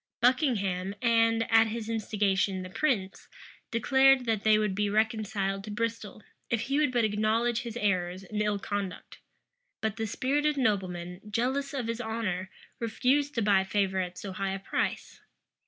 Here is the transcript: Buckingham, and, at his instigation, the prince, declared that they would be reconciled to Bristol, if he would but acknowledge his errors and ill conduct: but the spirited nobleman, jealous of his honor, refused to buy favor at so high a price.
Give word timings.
Buckingham, 0.19 0.95
and, 0.99 1.43
at 1.51 1.67
his 1.67 1.87
instigation, 1.87 2.63
the 2.63 2.71
prince, 2.71 3.27
declared 3.69 4.25
that 4.25 4.43
they 4.43 4.57
would 4.57 4.73
be 4.73 4.89
reconciled 4.89 5.63
to 5.65 5.69
Bristol, 5.69 6.23
if 6.49 6.61
he 6.61 6.79
would 6.79 6.91
but 6.91 7.05
acknowledge 7.05 7.61
his 7.61 7.77
errors 7.77 8.23
and 8.23 8.41
ill 8.41 8.57
conduct: 8.57 9.19
but 9.79 9.97
the 9.97 10.07
spirited 10.07 10.57
nobleman, 10.57 11.21
jealous 11.29 11.71
of 11.71 11.85
his 11.85 12.01
honor, 12.01 12.49
refused 12.79 13.35
to 13.35 13.43
buy 13.43 13.63
favor 13.63 13.99
at 13.99 14.17
so 14.17 14.31
high 14.31 14.53
a 14.55 14.59
price. 14.59 15.21